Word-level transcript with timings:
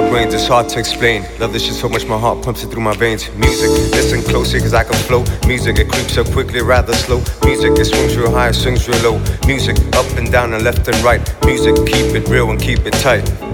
my 0.00 0.08
brains, 0.08 0.34
it's 0.34 0.46
hard 0.46 0.68
to 0.68 0.78
explain. 0.78 1.24
Love 1.38 1.52
this 1.52 1.64
shit 1.64 1.74
so 1.74 1.88
much, 1.88 2.06
my 2.06 2.18
heart 2.18 2.42
pumps 2.42 2.62
it 2.62 2.68
through 2.68 2.82
my 2.82 2.94
veins. 2.96 3.30
Music, 3.36 3.70
listen 3.92 4.22
closely, 4.22 4.60
cause 4.60 4.74
I 4.74 4.84
can 4.84 4.94
flow. 5.04 5.24
Music, 5.46 5.78
it 5.78 5.88
creeps 5.90 6.16
up 6.16 6.30
quickly, 6.32 6.62
rather 6.62 6.94
slow. 6.94 7.18
Music, 7.44 7.72
it 7.78 7.84
swings 7.84 8.16
real 8.16 8.30
high, 8.30 8.52
swings 8.52 8.88
real 8.88 9.02
low. 9.02 9.18
Music, 9.46 9.76
up 9.94 10.06
and 10.16 10.30
down 10.30 10.54
and 10.54 10.64
left 10.64 10.88
and 10.88 10.96
right. 10.98 11.20
Music, 11.44 11.74
keep 11.86 12.14
it 12.14 12.28
real 12.28 12.50
and 12.50 12.60
keep 12.60 12.80
it 12.80 12.94
tight. 12.94 13.49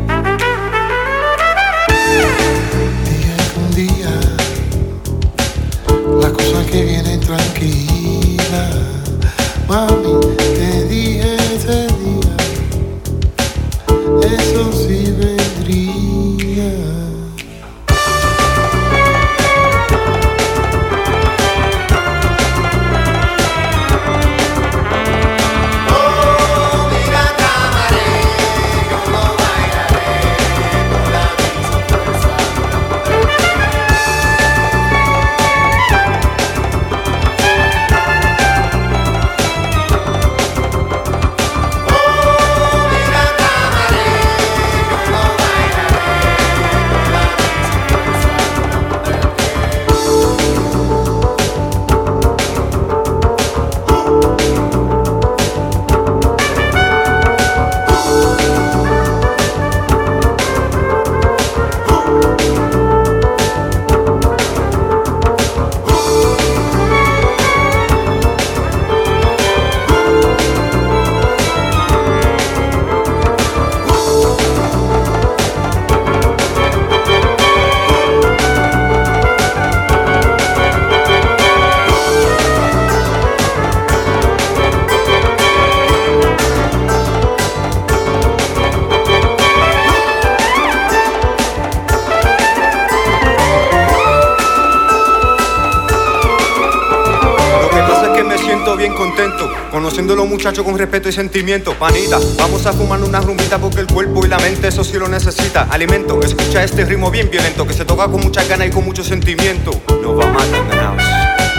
Bien 98.76 98.94
contento, 98.94 99.50
conociendo 99.70 100.12
a 100.12 100.16
los 100.16 100.28
muchachos 100.28 100.64
con 100.64 100.76
respeto 100.78 101.08
y 101.08 101.12
sentimiento. 101.12 101.74
Panita, 101.74 102.18
vamos 102.38 102.66
a 102.66 102.72
fumar 102.72 103.02
una 103.02 103.20
rumbita 103.20 103.58
porque 103.58 103.80
el 103.80 103.86
cuerpo 103.86 104.24
y 104.24 104.28
la 104.28 104.38
mente 104.38 104.68
eso 104.68 104.84
sí 104.84 104.98
lo 104.98 105.08
necesita. 105.08 105.62
Alimento, 105.70 106.20
escucha 106.22 106.62
este 106.62 106.84
ritmo 106.84 107.10
bien 107.10 107.30
violento 107.30 107.66
que 107.66 107.74
se 107.74 107.84
toca 107.84 108.08
con 108.08 108.20
mucha 108.20 108.44
gana 108.44 108.66
y 108.66 108.70
con 108.70 108.84
mucho 108.84 109.02
sentimiento. 109.02 109.70
Nos 110.02 110.18
va 110.18 110.24
a 110.24 110.32
matar 110.32 111.55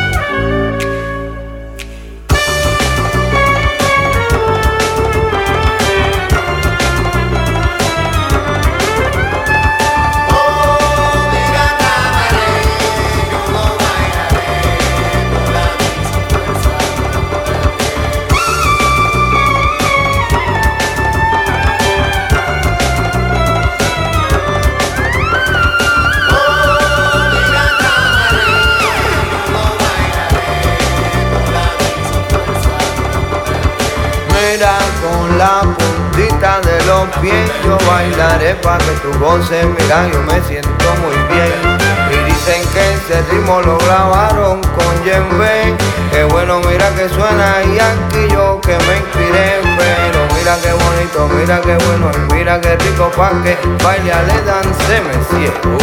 Con 34.57 35.37
la 35.37 35.61
puntita 35.61 36.59
de 36.61 36.83
los 36.87 37.07
pies. 37.21 37.47
Yo 37.63 37.77
bailaré 37.87 38.55
pa' 38.55 38.79
que 38.79 38.91
tu 39.03 39.13
goces, 39.19 39.63
mira 39.67 40.09
yo 40.11 40.19
me 40.23 40.41
siento 40.47 40.85
muy 41.03 41.15
bien. 41.31 41.77
Y 42.11 42.17
dicen 42.25 42.63
que 42.73 42.93
ese 42.93 43.21
ritmo 43.29 43.61
lo 43.61 43.77
grabaron 43.77 44.61
con 44.61 45.03
Yembe 45.03 45.75
Que 46.09 46.23
bueno 46.23 46.59
mira 46.61 46.89
que 46.95 47.07
suena 47.07 47.61
y 47.65 47.77
aquí 47.77 48.33
yo 48.33 48.59
que 48.61 48.75
me 48.79 48.97
inspiré. 48.97 49.61
Pero 49.77 50.25
mira 50.33 50.57
qué 50.63 50.73
bonito, 50.73 51.29
mira 51.35 51.61
qué 51.61 51.77
bueno 51.85 52.09
y 52.15 52.33
mira 52.33 52.59
qué 52.59 52.77
rico 52.77 53.11
pa' 53.15 53.33
que 53.43 53.55
baile 53.83 54.11
le 54.25 54.41
dance 54.41 55.01
me 55.01 55.37
ciego 55.37 55.77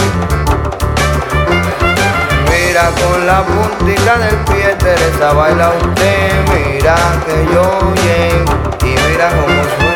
Mira 2.75 2.91
con 2.91 3.25
la 3.25 3.45
puntita 3.45 4.19
del 4.19 4.37
pie, 4.47 4.75
Teresa 4.81 5.33
baila 5.33 5.71
usted. 5.81 6.45
Mira 6.53 6.97
que 7.25 7.55
yo 7.55 7.95
llego 8.03 8.53
y 8.83 9.11
mira 9.13 9.29
cómo 9.29 9.63
suena. 9.79 9.94